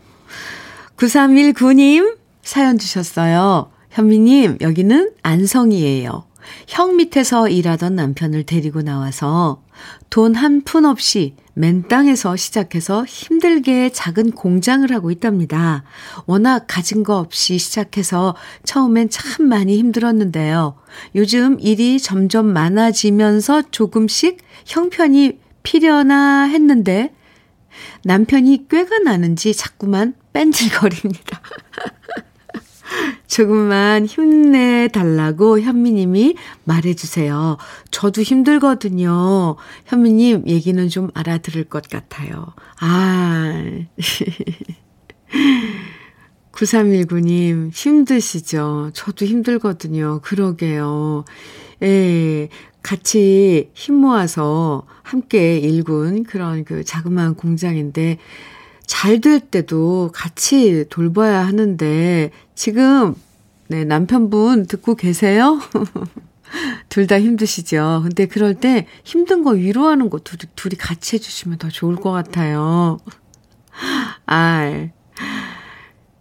[0.97, 3.71] 9319님 사연 주셨어요.
[3.91, 6.25] 현미님, 여기는 안성이에요.
[6.67, 9.63] 형 밑에서 일하던 남편을 데리고 나와서
[10.10, 15.84] 돈 한 푼 없이 맨 땅에서 시작해서 힘들게 작은 공장을 하고 있답니다.
[16.25, 20.75] 워낙 가진 거 없이 시작해서 처음엔 참 많이 힘들었는데요.
[21.15, 27.13] 요즘 일이 점점 많아지면서 조금씩 형편이 필요나 했는데
[28.03, 31.41] 남편이 꾀가 나는지 자꾸만 뺀질거립니다.
[33.27, 37.58] 조금만 힘내 달라고 현미님이 말해주세요.
[37.91, 39.56] 저도 힘들거든요.
[39.86, 42.53] 현미님 얘기는 좀 알아들을 것 같아요.
[42.79, 43.63] 아.
[46.53, 48.91] 9319님, 힘드시죠?
[48.93, 50.19] 저도 힘들거든요.
[50.21, 51.25] 그러게요.
[51.82, 52.47] 예,
[52.84, 58.19] 같이 힘 모아서 함께 일군 그런 그 자그마한 공장인데,
[58.86, 63.15] 잘 될 때도 같이 돌봐야 하는데 지금
[63.67, 65.60] 네, 남편분 듣고 계세요?
[66.89, 68.02] 둘 다 힘드시죠?
[68.04, 73.00] 근데 그럴 때 힘든 거 위로하는 거 둘이, 둘이 같이 해주시면 더 좋을 것 같아요.
[74.28, 74.88] 아,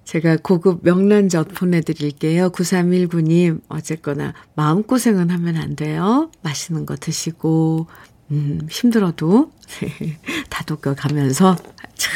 [0.05, 2.51] 제가 고급 명란젓 보내드릴게요.
[2.51, 6.31] 9319님, 어쨌거나 마음고생은 하면 안 돼요.
[6.43, 7.87] 맛있는 거 드시고,
[8.31, 9.53] 음, 힘들어도
[10.51, 11.57] 다독여 가면서
[11.97, 12.13] 참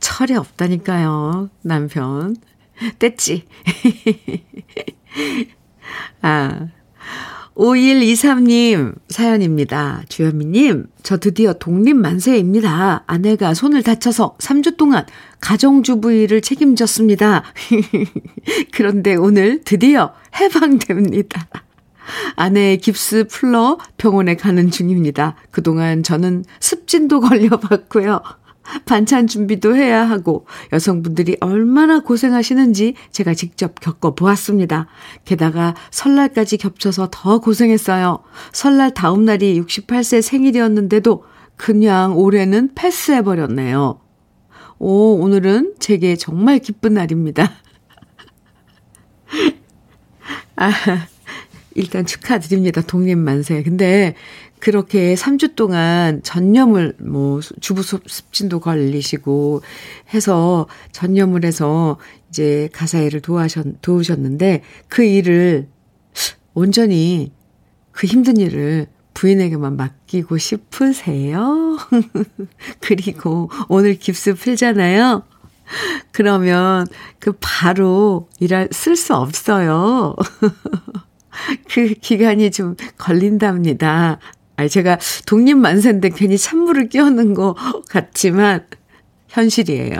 [0.00, 1.50] 철이 없다니까요.
[1.62, 2.36] 남편.
[2.98, 3.42] 뗐지?
[6.22, 6.68] 아.
[7.56, 10.02] 5123님 사연입니다.
[10.08, 13.04] 주현미님, 저 드디어 독립만세입니다.
[13.06, 15.06] 아내가 손을 다쳐서 3주 동안
[15.40, 17.44] 가정주부 일을 책임졌습니다.
[18.74, 21.46] 그런데 오늘 드디어 해방됩니다.
[22.36, 25.36] 아내의 깁스 풀러 병원에 가는 중입니다.
[25.50, 28.20] 그동안 저는 습진도 걸려봤고요.
[28.84, 34.86] 반찬 준비도 해야 하고 여성분들이 얼마나 고생하시는지 제가 직접 겪어보았습니다.
[35.24, 38.22] 게다가 설날까지 겹쳐서 더 고생했어요.
[38.52, 41.24] 설날 다음 날이 68세 생일이었는데도
[41.56, 44.00] 그냥 올해는 패스해버렸네요.
[44.78, 47.52] 오, 오늘은 제게 정말 기쁜 날입니다.
[50.56, 50.72] 아,
[51.74, 52.80] 일단 축하드립니다.
[52.82, 53.62] 독립만세.
[53.62, 54.14] 근데
[54.64, 59.60] 그렇게 3주 동안 전념을 뭐 주부 습진도 걸리시고
[60.14, 61.98] 해서 전념을 해서
[62.30, 65.68] 이제 가사 일을 도와셨, 도우셨는데 그 일을
[66.54, 67.30] 온전히
[67.92, 71.76] 그 힘든 일을 부인에게만 맡기고 싶으세요?
[72.80, 75.24] 그리고 오늘 깁스 풀잖아요.
[76.10, 76.86] 그러면
[77.18, 80.16] 그 바로 일할 쓸 수 없어요.
[81.68, 84.20] 그 기간이 좀 걸린답니다.
[84.56, 87.54] 아니, 제가 독립만세인데 괜히 찬물을 끼얹는 것
[87.88, 88.66] 같지만
[89.28, 89.96] 현실이에요.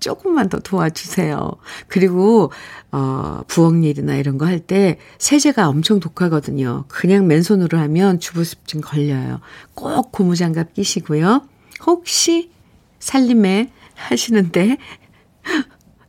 [0.00, 1.52] 조금만 더 도와주세요.
[1.88, 2.52] 그리고,
[2.92, 6.84] 어, 부엌일이나 이런 거 할 때 세제가 엄청 독하거든요.
[6.88, 9.40] 그냥 맨손으로 하면 주부습진 걸려요.
[9.74, 11.46] 꼭 고무장갑 끼시고요.
[11.86, 12.50] 혹시
[12.98, 14.76] 살림에 하시는데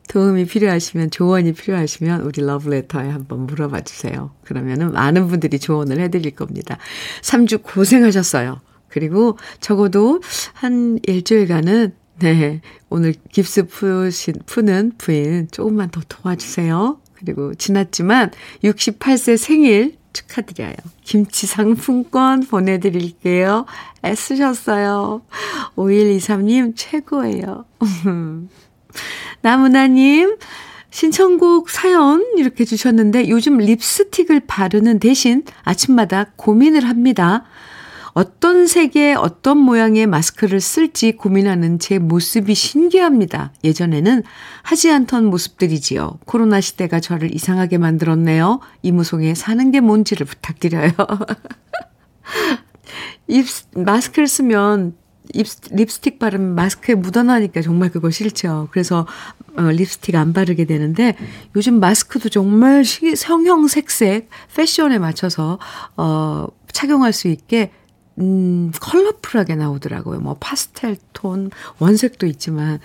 [0.07, 4.31] 도움이 필요하시면, 조언이 필요하시면 우리 러브레터에 한번 물어봐 주세요.
[4.43, 6.77] 그러면은 많은 분들이 조언을 해드릴 겁니다.
[7.21, 8.61] 3주 고생하셨어요.
[8.87, 10.21] 그리고 적어도
[10.53, 16.99] 한 일주일간은 네, 오늘 깁스 푸신, 푸는 부인 조금만 더 도와주세요.
[17.13, 18.31] 그리고 지났지만
[18.63, 20.75] 68세 생일 축하드려요.
[21.03, 23.65] 김치 상품권 보내드릴게요.
[24.03, 25.21] 애쓰셨어요.
[25.75, 27.65] 5123님 최고예요.
[29.41, 30.37] 나문아님,
[30.89, 37.43] 신청곡 사연 이렇게 주셨는데 요즘 립스틱을 바르는 대신 아침마다 고민을 합니다.
[38.15, 43.51] 어떤 색의 어떤 모양의 마스크를 쓸지 고민하는 제 모습이 신기합니다.
[43.65, 44.23] 예전에는
[44.63, 46.19] 하지 않던 모습들이지요.
[46.25, 48.61] 코로나 시대가 저를 이상하게 만들었네요.
[48.83, 50.91] 이무송에 사는 게 뭔지를 부탁드려요.
[53.27, 54.95] 입, 마스크를 쓰면 입,
[55.33, 58.69] 립스틱 바르면 마스크에 묻어나니까 정말 그거 싫죠.
[58.71, 59.07] 그래서
[59.57, 61.15] 어, 립스틱 안 바르게 되는데
[61.55, 65.59] 요즘 마스크도 정말 성형 색색 패션에 맞춰서
[65.97, 67.71] 어, 착용할 수 있게
[68.19, 70.19] 음, 컬러풀하게 나오더라고요.
[70.21, 72.79] 뭐 파스텔 톤, 원색도 있지만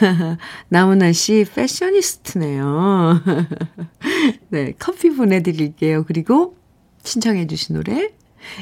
[0.68, 3.22] 나훈아 씨 패셔니스트네요.
[4.50, 6.04] 네, 커피 보내 드릴게요.
[6.06, 6.56] 그리고
[7.02, 8.10] 신청해 주신 노래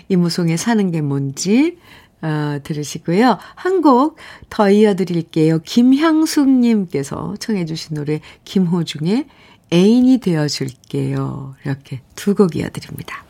[0.09, 1.79] 이무송의 사는 게 뭔지
[2.23, 3.39] 어, 들으시고요.
[3.57, 4.17] 한 곡
[4.49, 5.59] 더 이어드릴게요.
[5.61, 9.27] 김향숙님께서 청해 주신 노래 김호중의
[9.73, 11.57] 애인이 되어줄게요.
[11.65, 13.25] 이렇게 두 곡 이어드립니다.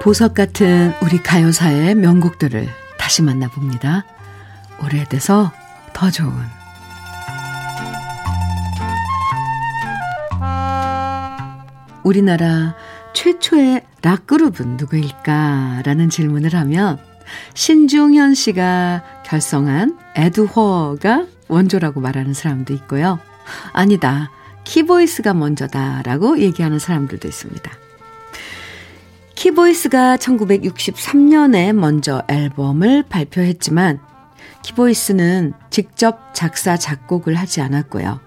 [0.00, 2.68] 보석 같은 우리 가요사의 명곡들을
[2.98, 4.04] 다시 만나봅니다.
[4.82, 5.50] 오래돼서
[5.94, 6.30] 더 좋은
[12.04, 12.76] 우리나라
[13.14, 16.98] 최초의 락그룹은 누구일까라는 질문을 하면
[17.54, 23.18] 신중현 씨가 결성한 에드허가 원조라고 말하는 사람도 있고요.
[23.72, 24.30] 아니다.
[24.64, 27.70] 키보이스가 먼저다라고 얘기하는 사람들도 있습니다.
[29.34, 33.98] 키보이스가 1963년에 먼저 앨범을 발표했지만
[34.62, 38.20] 키보이스는 직접 작사, 작곡을 하지 않았고요.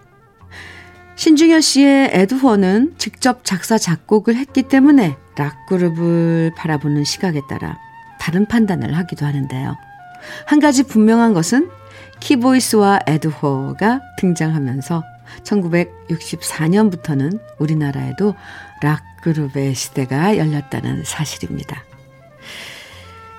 [1.17, 7.79] 신중현 씨의 에드훠는 직접 작사, 작곡을 했기 때문에 락그룹을 바라보는 시각에 따라
[8.19, 9.75] 다른 판단을 하기도 하는데요.
[10.45, 11.71] 한 가지 분명한 것은
[12.19, 15.03] 키보이스와 에드훠가 등장하면서
[15.43, 18.35] 1964년부터는 우리나라에도
[18.83, 21.83] 락그룹의 시대가 열렸다는 사실입니다.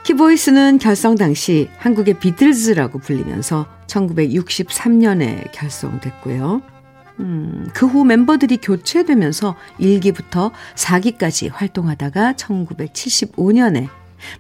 [0.03, 6.78] 키보이스는 결성 당시 한국의 비틀즈라고 불리면서 1963년에 결성됐고요.
[7.21, 13.89] 음, 그 후 멤버들이 교체되면서 1기부터 4기까지 활동하다가 1975년에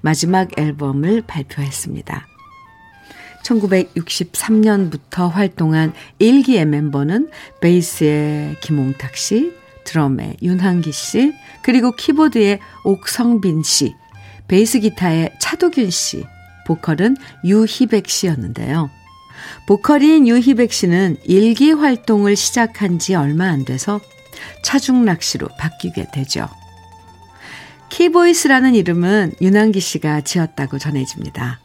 [0.00, 2.26] 마지막 앨범을 발표했습니다.
[3.42, 9.52] 1963년부터 활동한 1기의 멤버는 베이스의 김홍탁 씨,
[9.84, 13.94] 드럼의 윤한기 씨, 그리고 키보드의 옥성빈 씨,
[14.48, 16.24] 베이스 기타의 차도균 씨,
[16.66, 18.90] 보컬은 유희백 씨였는데요.
[19.68, 24.00] 보컬인 유희백 씨는 일기 활동을 시작한 지 얼마 안 돼서
[24.62, 26.48] 차중락 씨로 바뀌게 되죠.
[27.90, 31.60] 키보이스라는 이름은 윤한기 씨가 지었다고 전해집니다.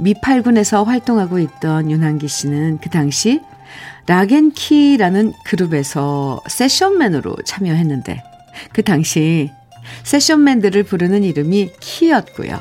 [0.00, 3.40] 미팔군에서 활동하고 있던 윤한기 씨는 그 당시
[4.06, 8.22] 락앤키라는 그룹에서 session man으로 참여했는데
[8.74, 9.50] 그 당시
[10.02, 12.60] session man들을 부르는 이름이 키였고요.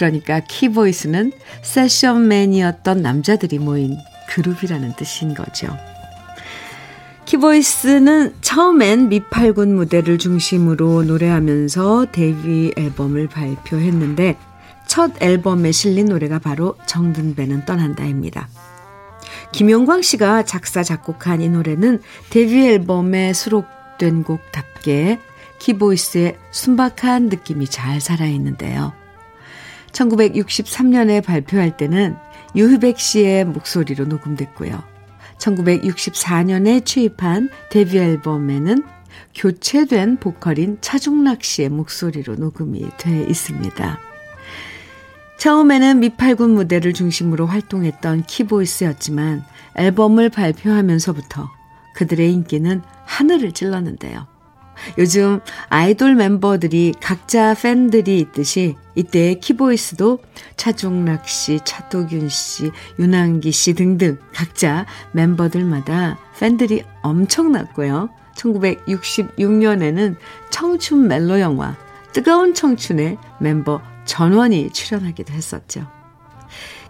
[0.00, 1.30] 그러니까 키보이스는
[1.60, 3.98] session man이었던 남자들이 모인
[4.30, 5.76] 그룹이라는 뜻인 거죠.
[7.26, 14.38] 키보이스는 처음엔 미팔군 무대를 중심으로 노래하면서 데뷔 앨범을 발표했는데
[14.86, 18.48] 첫 앨범에 실린 노래가 바로 정든배는 떠난다입니다.
[19.52, 25.20] 김용광 씨가 작사 작곡한 이 노래는 데뷔 앨범에 수록된 곡답게
[25.58, 28.99] 키보이스의 순박한 느낌이 잘 살아있는데요.
[29.92, 32.16] 1963년에 발표할 때는
[32.56, 34.82] 유희백 씨의 목소리로 녹음됐고요.
[35.38, 38.82] 1964년에 취입한 데뷔 앨범에는
[39.34, 43.98] 교체된 보컬인 차중락 씨의 목소리로 녹음이 돼 있습니다.
[45.38, 49.42] 처음에는 미팔군 무대를 중심으로 활동했던 키보이스였지만
[49.76, 51.48] 앨범을 발표하면서부터
[51.94, 54.26] 그들의 인기는 하늘을 찔렀는데요.
[54.98, 60.18] 요즘 아이돌 member들이 각자 팬들이 있듯이 이때 키보이스도
[60.56, 68.10] 차중락 씨, 차도균 씨, 윤한기 씨 등등 각자 멤버들마다 팬들이 엄청났고요.
[68.36, 70.16] 1966년에는
[70.50, 71.76] 청춘 멜로 영화
[72.12, 75.86] 뜨거운 청춘의 멤버 전원이 출연하기도 했었죠.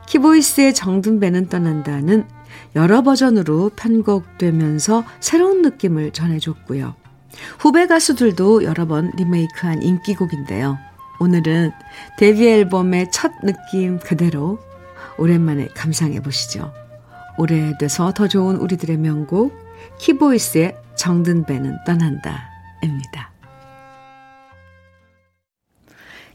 [0.07, 2.27] 키보이스의 정든배는 떠난다는
[2.75, 7.00] 여러 버전으로 편곡되면서 새로운 느낌을 전해줬고요.
[7.59, 10.79] 후배 가수들도 여러 번 리메이크한 인기곡인데요.
[11.21, 11.73] 오늘은
[12.19, 14.59] 데뷔 앨범의 첫 느낌 그대로
[15.19, 16.73] 오랜만에 감상해 보시죠.
[17.37, 19.55] 오래돼서 더 좋은 우리들의 명곡
[19.99, 23.31] 키보이스의 정든 배는 떠난다입니다.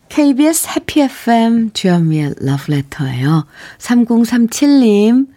[0.09, 3.45] KBS 해피 FM 주현미의 러브레터예요.
[3.79, 5.27] 3037님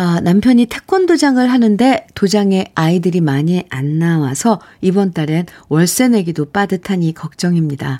[0.00, 7.98] 아, 남편이 태권도장을 하는데 도장에 아이들이 많이 안 나와서 이번 달엔 월세 내기도 빠듯하니 걱정입니다.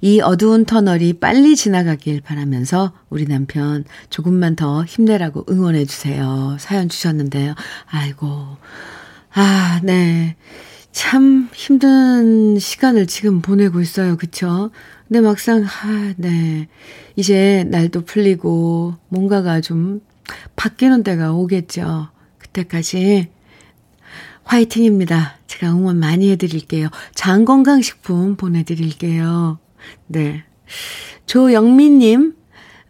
[0.00, 6.56] 이 어두운 터널이 빨리 지나가길 바라면서 우리 남편 조금만 더 힘내라고 응원해 주세요.
[6.58, 7.54] 사연 주셨는데요.
[7.84, 8.56] 아이고.
[9.34, 10.36] 아, 네.
[10.90, 14.16] 참 힘든 시간을 지금 보내고 있어요.
[14.16, 14.70] 그쵸?
[15.06, 16.66] 근데 막상, 아, 네.
[17.14, 20.00] 이제 날도 풀리고 뭔가가 좀
[20.56, 22.08] 바뀌는 때가 오겠죠.
[22.38, 23.28] 그때까지
[24.44, 25.38] 화이팅입니다.
[25.46, 26.88] 제가 응원 많이 해드릴게요.
[27.14, 29.58] 장건강식품 보내드릴게요.
[30.06, 30.44] 네.
[31.26, 32.34] 조영민님,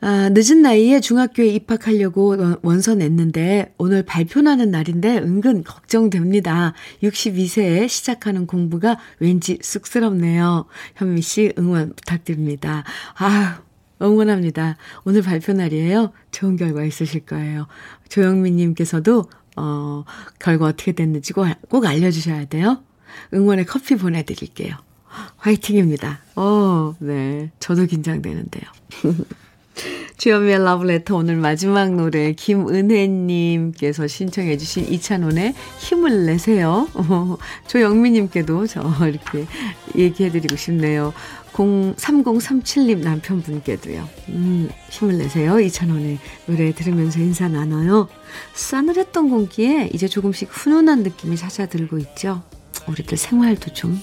[0.01, 6.75] 아, 늦은 나이에 중학교에 입학하려고 원서 냈는데 오늘 발표나는 날인데 은근 걱정됩니다.
[7.03, 10.67] 62세에 시작하는 공부가 왠지 쑥스럽네요.
[10.97, 12.85] 현미 씨 응원 부탁드립니다.
[13.17, 13.63] 아,
[14.01, 14.77] 응원합니다.
[15.05, 16.13] 오늘 발표 날이에요.
[16.31, 17.67] 좋은 결과 있으실 거예요.
[18.09, 19.25] 조영민 님께서도
[19.57, 20.05] 어,
[20.39, 22.83] 결과 어떻게 됐는지 꼭, 꼭 알려주셔야 돼요.
[23.33, 24.77] 응원의 커피 보내드릴게요.
[25.39, 26.21] 화이팅입니다.
[26.37, 27.51] 어, 네.
[27.59, 28.65] 저도 긴장되는데요.
[30.17, 36.89] 주연미의 러브레터 오늘 마지막 노래 김은혜님께서 신청해 주신 이찬원의 힘을 내세요.
[36.95, 37.37] 어,
[37.67, 39.47] 조영미님께도 저 이렇게
[39.95, 41.13] 얘기해 드리고 싶네요.
[41.65, 44.09] 3037님 남편분께도요.
[44.29, 45.59] 음, 힘을 내세요.
[45.59, 48.09] 이찬원의 노래 들으면서 인사 나눠요.
[48.55, 52.43] 싸늘했던 공기에 이제 조금씩 훈훈한 느낌이 찾아들고 있죠.
[52.89, 54.01] 우리들 생활도 좀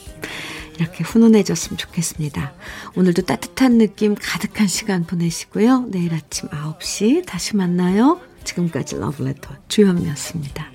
[0.79, 2.53] 이렇게 훈훈해졌으면 좋겠습니다.
[2.95, 5.85] 오늘도 따뜻한 느낌 가득한 시간 보내시고요.
[5.89, 8.19] 내일 아침 9시 다시 만나요.
[8.43, 10.71] 지금까지 러브레터 주현미였습니다.